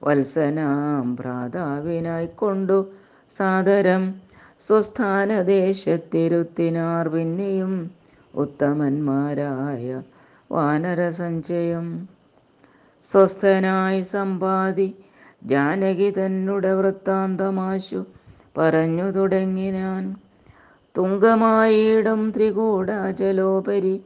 [0.02, 2.86] വത്സനാം ഭ്രാതാവിനായി കൊണ്ടു
[3.30, 4.14] സാദരം.
[4.60, 7.90] സ്വസ്ഥാനദേശത്തിരുത്തിനാർ പിന്നെയും
[8.34, 10.02] ഉത്തമന്മാരായ
[10.50, 12.08] വാനരസഞ്ചയം.
[13.06, 14.94] സ്വസ്ഥനായി സമ്പാദി
[15.42, 18.04] ജാനകി തന്നുടെ വൃത്താന്തമാശു
[18.56, 20.16] പറഞ്ഞു തുടങ്ങിനാൻ
[20.94, 24.00] തുങ്കമായിടും ത്രികൂടാചലോപരി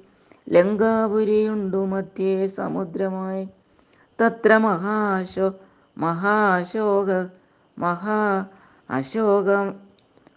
[0.49, 3.49] ലങ്കാപുരിയുണ്ടു മധ്യേ സമുദ്രമായി.
[4.21, 5.55] തത്ര മഹാശോ
[5.99, 7.29] മഹാശോക
[7.79, 8.45] മഹാ
[8.91, 9.75] അശോകം.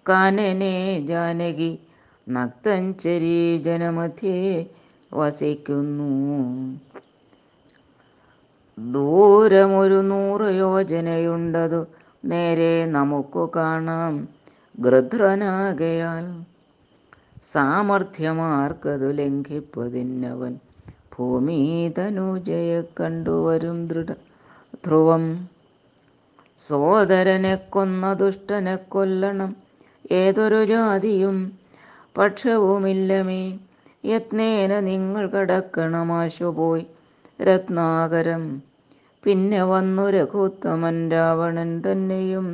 [0.09, 1.79] കാനനെ ജാനകി
[2.29, 4.65] നക്തഞ്ചരി ജനമധ്യേ
[5.13, 6.79] വസിക്കുന്നു.
[8.91, 11.85] ദൂരമൊരു നൂറ് യോജനയുണ്ടതു
[12.25, 14.27] നേരെ നമുക്കു കാണാം.
[14.79, 16.54] ഗൃധ്രനാകയാൽ
[17.53, 20.53] സാമർഥ്യമാർക്കതു ലംഘിപ്പതിന്നവൻ.
[21.13, 21.57] ഭൂമി
[21.97, 24.09] തനുജയെ കണ്ടുവരും ദൃഢ
[24.85, 25.23] ധ്രുവം.
[26.59, 29.55] സോദരനെ കൊന്ന ദുഷ്ടനെ കൊല്ലണം.
[30.11, 31.37] ഏതൊരു ജാതിയും
[32.17, 33.41] പക്ഷവുമില്ലമേ.
[34.05, 36.85] യത്നേന നിങ്ങൾ കടക്കണമാശു പോയി
[37.43, 38.43] രത്നാകരം.
[39.23, 42.47] പിന്നെ വന്നു രഘുത്തമൻ രാവണൻ തന്നെയും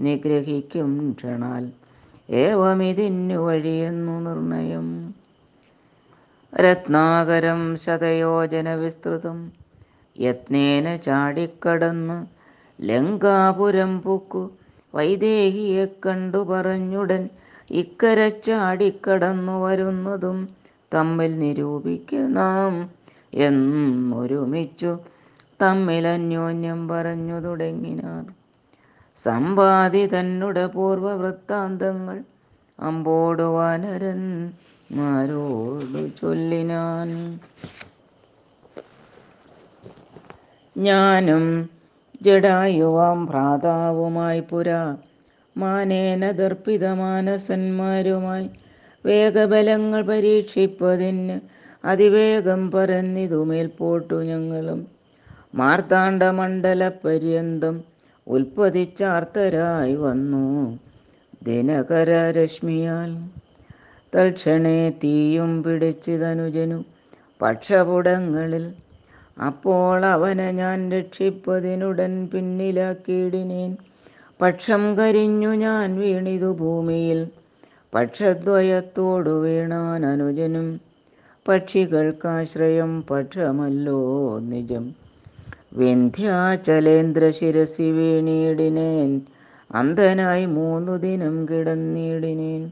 [0.00, 1.64] നിഗ്രഹിക്കും ക്ഷണാൽ.
[2.28, 4.86] ഏവമിതിന്നു വഴിയെന്നു നിർണയം.
[6.52, 9.38] രത്നാകരം ശതയോജന വിസ്തൃതം.
[10.16, 12.18] യത്നേന ചാടിക്കടന്ന്
[12.78, 14.42] ലങ്കാപുരം പൂക്കു
[14.94, 17.28] വൈദേഹിയെ കണ്ടു പറഞ്ഞുടൻ
[17.70, 20.38] ഇക്കര ചാടിക്കടന്നു വരുന്നതും
[20.94, 22.74] തമ്മിൽ നിരൂപിക്ക നാം
[23.34, 24.92] എന്നൊരുമിച്ചു
[25.62, 28.24] തമ്മിൽ അന്യോന്യം പറഞ്ഞു തുടങ്ങിനാർ.
[29.24, 32.24] സമ്പാദി തന്നുട പൂർവ വൃത്താന്തങ്ങൾ
[32.80, 34.22] അമ്പോടു വാനരൻ
[36.08, 37.10] ചൊല്ലിനാൻ.
[40.76, 41.70] ഞാനും
[42.22, 44.96] ജഡായുവാം ഭ്രാതാവുമായി പുരാ.
[45.56, 48.50] മാനേന ദർപ്പിത മാനസന്മാരുമായി
[49.06, 51.40] വേഗബലങ്ങൾ പരീക്ഷിപ്പതിന്
[51.84, 53.44] അതിവേഗം പറന്നിതു
[53.80, 54.80] പോട്ടു ഞങ്ങളും.
[55.54, 57.93] മാർത്താണ്ഡമണ്ഡല പര്യന്തം
[58.28, 60.78] ഉൽപ്പതിച്ചാർത്തരായി വന്നു.
[61.42, 63.28] ദിനകര രശ്മിയാൽ
[64.16, 66.84] തൽക്ഷണേ തീയും പിടിച്ചിതനുജനു
[67.42, 68.72] പക്ഷപുടങ്ങളിൽ.
[69.46, 73.76] അപ്പോൾ അവനെ ഞാൻ രക്ഷിപ്പതിനുടൻ പിന്നിലാക്കിയിടിനേൻ.
[74.42, 77.28] പക്ഷം കരിഞ്ഞു ഞാൻ വീണിതു ഭൂമിയിൽ.
[77.94, 80.80] പക്ഷദ്വയത്തോടു വീണാൻ അനുജനും
[81.48, 85.03] പക്ഷികൾക്കാശ്രയം പക്ഷമല്ലോ നിജം.
[85.74, 89.20] വിന്ധ്യാചലേന്ദ്ര ശിരസി വീണിടിനേൻ.
[89.70, 92.70] അന്ധനായി മൂന്നു ദിനം കിടന്നിടിനേൻ.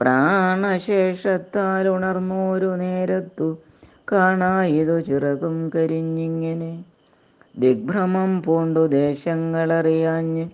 [0.00, 3.58] പ്രാണശേഷത്താൽ ഉണർന്നോരു നേരത്തു
[4.12, 6.84] കാണായതു ചിറകും കരിഞ്ഞിങ്ങനെ.
[7.58, 10.48] ദിഗ്ഭ്രമം പൂണ്ടു ദേശങ്ങളറിയാഞ്ഞ്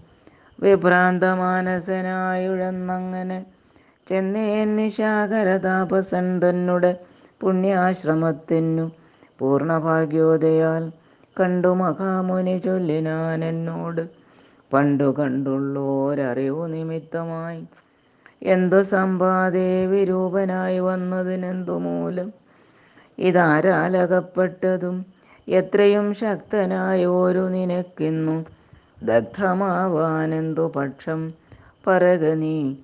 [0.61, 3.45] വിഭ്രാന്തമാനസനായുഴന്നങ്ങനെ
[4.07, 6.97] ചെന്നേൻ നിശാകര താപസൻ തന്നുടെ
[7.41, 8.91] പുണ്യാശ്രമത്തിനു
[9.39, 10.93] പൂർണഭാഗ്യോദയാൽ
[11.41, 14.09] കണ്ടു മഹാമുനി ചൊല്ലിനാൻ എന്നോട്.
[14.73, 17.67] പണ്ടു കണ്ടുള്ളോരറിവു നിമിത്തമായി.
[18.43, 22.33] എന്തു സമ്പാദേ വിരൂപനായി വന്നതിനെന്തു മൂലം
[23.19, 25.07] ഇതാരാലകപ്പെട്ടതും
[25.49, 28.45] എത്രയും ശക്തനായോരു നിനക്കിന്നു
[29.03, 31.33] ദഗ്ധമാവാനെന്തു പക്ഷം
[31.87, 32.75] പറക നീ?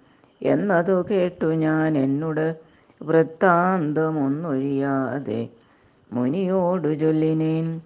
[0.42, 2.56] എന്നതു കേട്ടു ഞാൻ എന്നോട്
[3.02, 5.48] വൃത്താന്തമൊന്നൊഴിയാതെ.
[6.12, 7.80] മുനിയോടു ചൊല്ലിനേൻ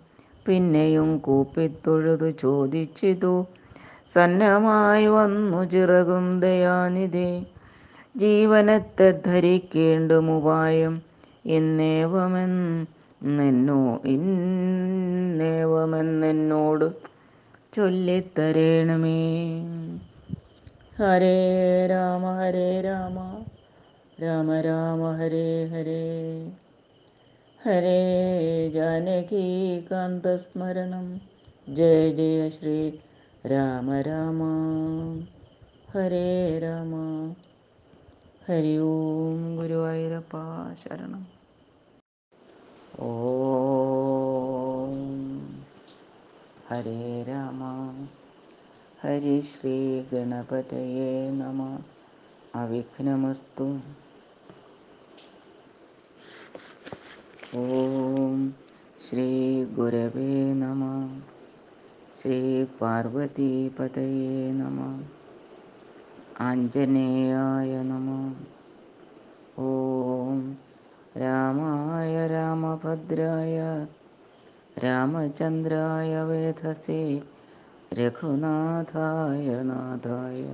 [0.48, 3.46] പിന്നെയും കൂപ്പിത്തൊഴുതു ചോദിച്ചിതു.
[4.08, 7.46] സന്നമായി വന്നു ചിറകും ദയാനിധി.
[8.16, 11.02] ജീവനത്തെ ധരിക്കേണ്ടുമുപായം
[11.46, 16.92] എന്നേവമെന്നെന്നോ ഇന്നേവമെന്നെന്നോട്
[17.76, 19.66] ചൊല്ലിത്തരേണമേ.
[20.98, 23.44] ഹരേ രാമ ഹരേ രാമ.
[24.22, 26.50] രാമ രാമ ഹരേ ഹരേ.
[27.66, 28.00] ഹരേ
[28.74, 29.06] ജാനകീകാന്തസ്മരണം
[31.68, 32.74] ജയ ജയ ശ്രീ
[33.44, 34.40] രാമ രാമ
[35.88, 36.92] ഹരേ രാമ
[38.48, 40.34] ഹരി ഓം ഗുരുവായൂരപ്പ
[40.74, 41.24] ശരണം
[43.06, 45.02] ഓം
[46.68, 47.60] ഹരേ രാമ
[49.02, 49.76] ഹരി ശ്രീ
[50.12, 51.60] ഗണപതയേ നമ
[52.54, 53.68] അവിഘ്നമസ്തു
[57.56, 58.38] ഓം
[59.00, 59.26] ശ്രീ
[59.74, 60.82] ഗുരവേ നമ
[62.16, 62.38] ശ്രീ
[62.78, 64.78] പാർവതീപതയേ നമ
[66.40, 68.08] ആഞ്ജനേയായ നമ
[69.64, 70.40] ഓം
[71.14, 73.58] രാമായ രാമഭദ്രായ
[74.76, 77.02] രാമചന്ദ്രായ വേധസേ
[77.92, 80.48] രഘുനാഥായ നാഥായ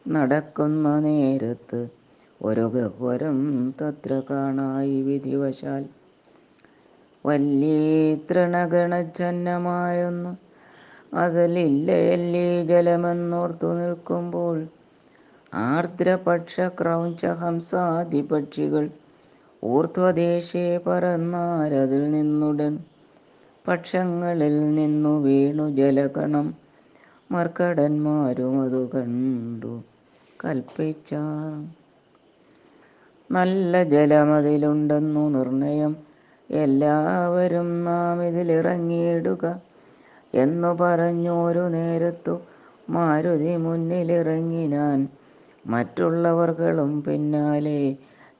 [0.07, 2.02] നടക്കുന്ന നേരത്ത്
[2.45, 5.85] ഒരു ഗഹ്വരം തത്ര കാണായി വിധിവശാൽ.
[7.25, 10.37] വല്ലീ തൃണഗണച്ഛന്നമായൊന്നു
[11.15, 14.67] അതിലില്ലയല്ലീ ജലമെന്നോർത്തു നിൽക്കുമ്പോൾ.
[15.53, 18.89] ആർദ്രപക്ഷ ക്രൗഞ്ച ഹംസാദി പക്ഷികൾ
[19.63, 22.79] ഊർധ്വദേശേ പറന്നാരതിൽ നിന്നുടൻ
[23.67, 26.55] പക്ഷങ്ങളിൽ നിന്നു വീണു ജലകണം
[27.31, 29.83] മർക്കടന്മാരും അതു കണ്ടു
[30.45, 31.82] കൽപ്പിച്ചാർ.
[33.33, 35.95] നല്ല ജലമതിലുണ്ടെന്നു നിർണയം.
[36.49, 39.59] എല്ലാവരും നാം ഇതിലിറങ്ങിയിടുക
[40.35, 42.41] എന്നു പറഞ്ഞോരു നേരത്തു
[42.89, 45.07] മാരുതി മുന്നിലിറങ്ങിനാൻ.
[45.65, 47.97] മറ്റുള്ളവർകളും പിന്നാലെ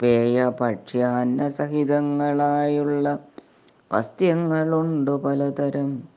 [0.01, 3.19] പേയഭക്ഷ്യാന്ന സഹിതങ്ങളായുള്ള
[3.93, 6.09] വസ്ത്യങ്ങളുണ്ടു പലതരം.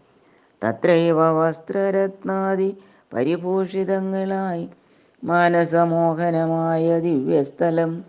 [0.62, 2.76] തത്രൈവ വസ്ത്രരത്നാദി
[3.14, 4.68] പരിഭൂഷിതങ്ങളായി
[5.24, 8.04] മാനസമോഹനമായ ദിവ്യസ്ഥലം.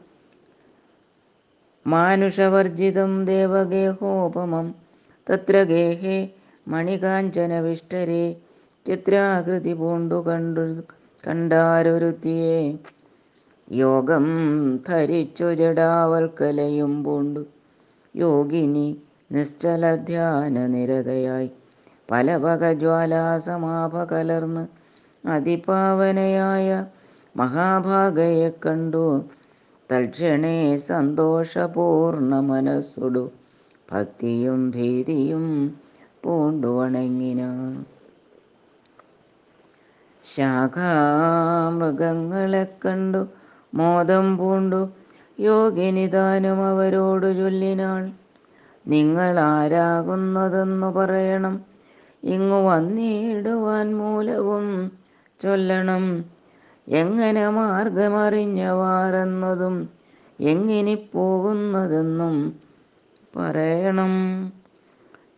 [1.87, 4.75] മാനുഷവർജിതം ദേവഗേഹോപമം.
[5.33, 6.29] തത്ര ഗേഹേ
[6.67, 8.37] മണികാഞ്ചനവിഷ്ടരെ.
[8.85, 10.61] ചിത്രാകൃതി പൂണ്ടു കണ്ടു
[11.23, 12.55] കണ്ടാരൊരുത്തിയെ.
[13.67, 14.25] യോഗം
[14.87, 17.43] ധരിച്ചു ജടാവൽക്കലയും പൂണ്ടു.
[18.15, 18.87] യോഗിനി
[19.31, 21.49] നിശ്ചല ധ്യാന നിരതയായി
[22.09, 24.63] പല വകജ്വാലാസമാപ കലർന്ന്
[25.23, 26.69] അതിപാവനയായ
[27.35, 29.05] മഹാഭാഗയെ കണ്ടു.
[29.89, 33.23] തക്ഷണേ സന്തോഷപൂർണ മനസ്സുടു
[33.89, 35.45] ഭക്തിയും ഭീതിയും
[36.23, 37.71] പൂണ്ടു വണങ്ങിനാൻ
[40.25, 43.27] ശാഖാമൃഗങ്ങളെ കണ്ടു
[43.73, 44.89] മോദം പൂണ്ടു.
[45.39, 48.11] യോഗിനിദാനം അവരോട് ചൊല്ലിനാൾ
[48.87, 51.61] നിങ്ങൾ ആരാകുന്നതെന്നു പറയണം.
[52.23, 54.91] ഇങ്ങു വന്നിടുവാൻ മൂലവും
[55.39, 56.25] ചൊല്ലണം.
[56.87, 59.89] എങ്ങനെ മാർഗമറിഞ്ഞവാറെന്നതും
[60.39, 62.55] എങ്ങനെ പോകുന്നതെന്നും
[63.35, 64.11] പറയണം.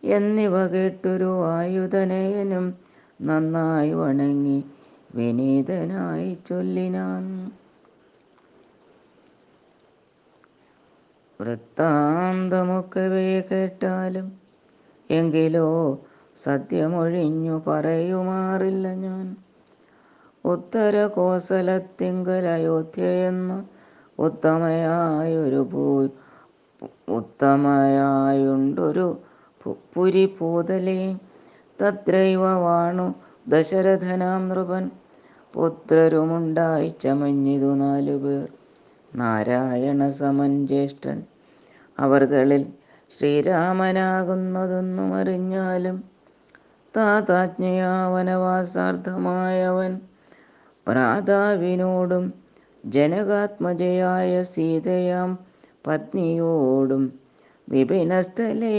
[0.04, 2.74] എന്നിവ കേട്ടൊരു ആയുധനയനും
[3.22, 4.64] നന്നായി വണങ്ങി.
[5.14, 7.52] വിനീതനായി ചൊല്ലിനാൻ.
[11.40, 14.38] വൃത്താന്തമൊക്കവേ കേട്ടാലും
[15.10, 15.98] എങ്കിലോ
[16.36, 19.36] സത്യമൊഴിഞ്ഞു പറയുമാറില്ല ഞാൻ.
[20.44, 23.64] ഉത്തര കോസലത്തിങ്കൽ അയോധ്യയെന്ന
[24.18, 26.08] ഉത്തമയായൊരു ഭൂ
[27.08, 29.18] ഉത്തമയായുണ്ടൊരു
[29.94, 31.16] പുരി പൂതലേ
[31.78, 33.14] തത്രൈവ വാണു
[33.48, 34.90] ദശരഥനാം നൃപൻ
[35.54, 38.48] പുത്രരുമുണ്ടായി ചമഞ്ഞിതു നാലുപേർ.
[39.16, 41.18] നാരായണ സമൻ ജ്യേഷ്ഠൻ.
[41.98, 42.62] അവർകളിൽ
[43.18, 45.96] ശ്രീരാമനാകുന്നതൊന്നും അറിഞ്ഞാലും
[46.94, 49.92] താതാജ്ഞയാ വനവാസാർത്ഥമായവൻ
[50.86, 52.24] ഭ്രാതാവിനോടും
[52.84, 55.30] ജനകാത്മജയായ സീതയാം
[55.86, 57.04] പത്നിയോടും
[57.68, 58.78] വിപിനസ്ഥലേ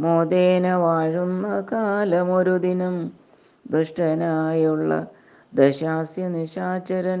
[0.00, 2.94] മോദേന വാഴുന്ന കാലമൊരു ദിനം
[3.70, 4.92] ദുഷ്ടനായുള്ള
[5.52, 7.20] ദശാസ്യ നിശാചരൻ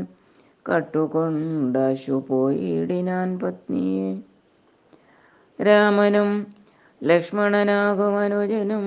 [0.66, 4.10] കട്ടുകൊണ്ടാശു പോയിടിനാൻ പത്നിയെ.
[5.58, 6.30] രാമനും
[7.00, 8.86] ലക്ഷ്മണനാകും അനുജനും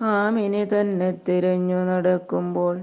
[0.00, 2.76] ഭാമിനി തന്നെ തിരഞ്ഞു നടക്കുമ്പോൾ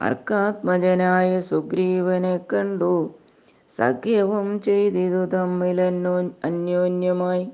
[0.00, 2.94] അർക്കാത്മജനായ സുഗ്രീവനെ കണ്ടു.
[3.70, 5.78] സഖ്യവും ചെയ്തിതു തമ്മിൽ
[6.44, 7.46] അന്യോന്യമായി.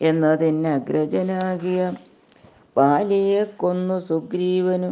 [0.00, 1.80] എന്നതിന് അഗ്രജനാകിയ
[2.76, 4.90] പാലിയെ കൊന്നു സുഗ്രീവനു.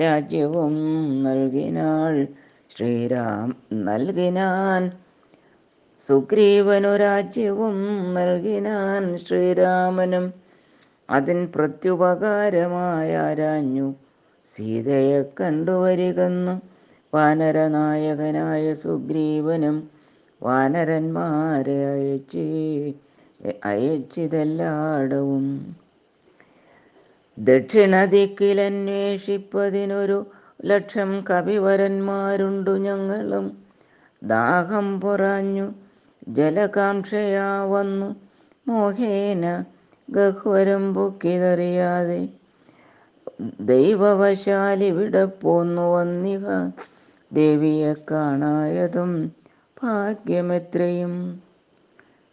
[0.00, 2.26] രാജ്യവും നൽകിനാൾ
[2.70, 4.90] ശ്രീരാം നൽകിനാൻ.
[5.98, 10.32] സുഗ്രീവനു രാജ്യവും നൽകിനാൻ ശ്രീരാമനും.
[11.10, 13.94] അതിൻ പ്രത്യുപകാരമായ രാഞ്ഞു
[14.44, 16.60] സീതയെ കണ്ടുവരികന്നു.
[17.14, 19.90] വാനരനായകനായ സുഗ്രീവനും
[20.42, 22.92] വാനരന്മാരെ അയച്ച്
[23.64, 25.76] അയച്ചിതെല്ലാടവും.
[27.38, 30.26] ദക്ഷിണദിക്കിലന്വേഷിപ്പതിനൊരു
[30.64, 33.58] ലക്ഷം കവിവരന്മാരുണ്ടു ഞങ്ങളും.
[34.22, 35.74] ദാഹം പൊറാഞ്ഞു
[36.28, 38.16] ജലകാംക്ഷയാ വന്നു
[38.68, 39.64] മോഹേന
[40.10, 42.28] ഗഹ്വരം പൊക്കിതറിയാതെ.
[43.60, 46.70] ദൈവവശാലിവിടെ പോന്നു വന്നിക
[47.32, 49.32] ദേവിയെ കാണായതും
[49.82, 51.42] ഭാഗ്യമെത്രയും.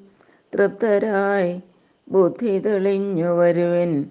[0.53, 1.61] തൃപ്തരായി
[2.09, 4.05] ബുദ്ധി തെളിഞ്ഞു വരുവിൻ.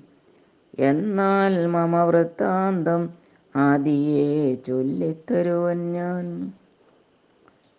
[0.78, 3.10] എന്നാൽ മമ വൃത്താന്തം
[3.56, 6.52] ആദിയെ ചൊല്ലിത്തരുവൻ ഞാൻ.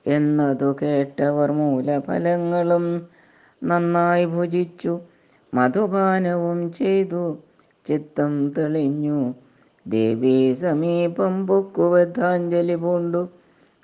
[0.08, 3.08] എന്നതു കേട്ടവർ മൂലഫലങ്ങളും
[3.64, 5.00] നന്നായി ഭുജിച്ചു
[5.54, 7.38] മധുപാനവും ചെയ്തു
[7.86, 9.34] ചിത്തം തെളിഞ്ഞു.
[9.88, 13.37] ദേവീ സമീപം പൊക്കുവധാഞ്ജലി പൂണ്ടു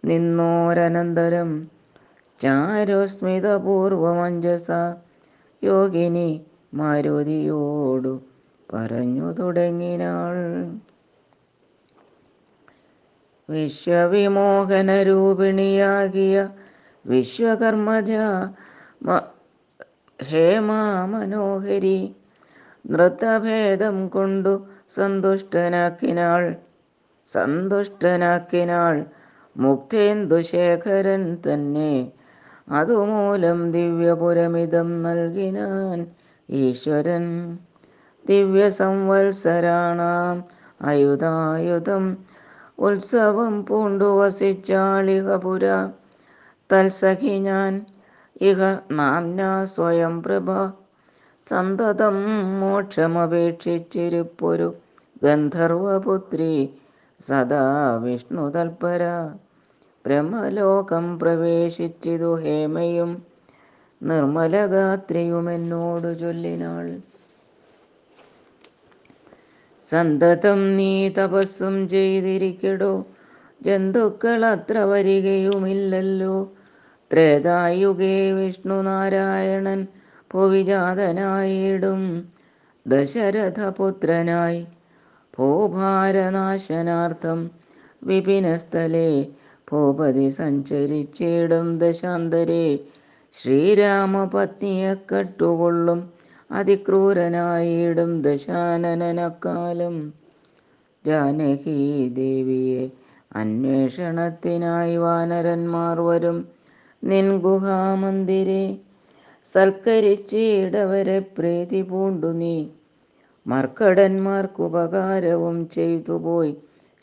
[0.03, 1.67] നിന്നോരനന്തരം
[2.41, 4.67] ചാരുസ്മിതപൂർവമഞ്ജസ
[5.63, 6.41] യോഗിനി
[6.73, 8.21] മാരുതിയോടു
[8.69, 10.37] പറഞ്ഞു തുടങ്ങിനാൾ.
[13.49, 16.49] വിശ്വവിമോഹന രൂപിണിയാകിയ
[17.05, 18.11] വിശ്വകർമ്മജ
[20.19, 22.15] ഹേമാ മനോഹരി
[22.85, 26.55] നൃത്തഭേദം കൊണ്ടു സന്തുഷ്ടനാക്കിനാൾ.
[27.27, 29.05] സന്തുഷ്ടനാക്കിനാൾ
[29.55, 32.11] മുക്തേന്ദുശേഖരൻ തന്നെ.
[32.71, 36.07] അതുമൂലം ദിവ്യപുരമിതം നൽകിനാൻ
[36.49, 37.57] ഈശ്വരൻ.
[38.25, 40.43] ദിവ്യ സംവത്സരാണാം
[40.81, 42.17] അയുധായുധം
[42.79, 45.89] ഉത്സവം പൂണ്ടു വസിച്ചാളിഹ പുര
[46.69, 47.85] തൽസഖി ഞാൻ
[48.41, 50.71] ഇഹ നാം സ്വയം പ്രഭ.
[51.47, 52.15] സന്തതം
[52.59, 54.73] മോക്ഷമപേക്ഷിച്ചിരിപ്പൊരു
[55.23, 56.69] ഗന്ധർവപുത്രി.
[57.27, 59.03] സദാ വിഷ്ണു തൽപര.
[60.05, 63.25] ബ്രഹ്മലോകം പ്രവേശിച്ചിതു ഹേമയും
[64.01, 66.99] നിർമ്മലഗാത്രിയും എന്നോട് ചൊല്ലിനാൾ.
[69.89, 73.05] സന്തതം നീ തപസ്സും ചെയ്തിരിക്കടോ
[73.61, 76.49] ജന്തുക്കൾ അത്ര വരികയുമില്ലല്ലോ.
[77.13, 79.87] ത്രേതായുഗേ വിഷ്ണു നാരായണൻ
[80.33, 82.01] ഭുവിജാതനായിടും
[82.87, 84.67] ദശരഥപുത്രനായി
[85.39, 87.51] ഭൂഭാരനാശനാർത്ഥം
[88.03, 89.25] വിപിനസ്ഥലേ
[89.71, 92.79] ഭൂപതി സഞ്ചരിച്ചിടും ദശാന്തരേ.
[93.33, 96.11] ശ്രീരാമപത്നിയെ കട്ടുകൊള്ളും
[96.51, 100.13] അതിക്രൂരനായിടും ദശാനനക്കാലം
[101.05, 102.89] ജാനകി ദേവിയെ
[103.35, 106.47] അന്വേഷണത്തിനായി വാനരന്മാർ വരും
[107.03, 108.77] നിൻ ഗുഹാമന്ദിരെ
[109.45, 112.67] സൽക്കരിച്ചിടവരെ പ്രീതി പൂണ്ടു നീ.
[113.47, 116.55] മർക്കടന്മാർക്കുപകാരവും ചെയ്തുപോയി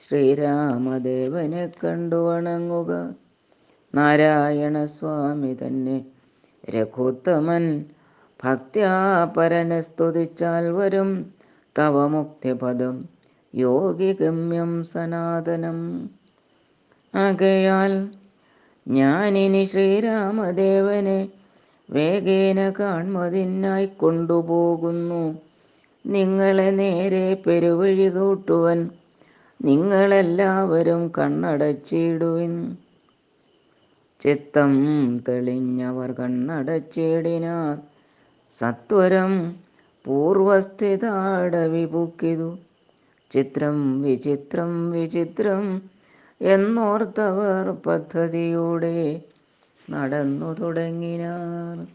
[0.03, 3.15] ശ്രീരാമദേവനെ കണ്ടു വണങ്ങുക.
[3.95, 6.05] നാരായണസ്വാമി തന്നെ
[6.71, 7.85] രഘുത്തമൻ
[8.45, 11.35] ഭക്ത്യാ പരനെ സ്തുതിച്ചാൽ വരും.
[11.79, 13.09] തവ മുക്തിപദം
[13.55, 16.11] യോഗിഗമ്യം സനാതനം.
[17.15, 18.09] ആകയാൽ
[18.89, 21.29] ഞാനിനി ശ്രീരാമദേവനെ
[21.91, 25.50] വേഗേന കാൺമതിനായി കൊണ്ടുപോകുന്നു.
[26.07, 28.91] നിങ്ങളെ നേരെ പെരുവഴി കൂട്ടുവൻ
[29.63, 32.77] നിങ്ങളെല്ലാവരും കണ്ണടച്ചിടുവിൻ.
[34.21, 34.73] ചിത്തം
[35.29, 37.79] തെളിഞ്ഞവർ കണ്ണടച്ചിടിനാർ.
[38.51, 39.57] സത്വരം
[40.05, 42.59] പൂർവസ്ഥിതാടവിപുക്കിതു.
[43.31, 45.83] ചിത്രം വിചിത്രം വിചിത്രം
[46.41, 49.23] എന്നോർത്തവർ പദ്ധതിയോടെ
[49.91, 51.87] നടന്നു തുടങ്ങിനാർ.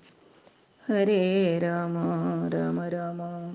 [0.89, 1.97] ഹരേ രാമ
[2.53, 3.53] രാമ രാമ.